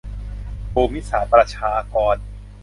[0.71, 2.15] ภูมิศาสตร์ประชากร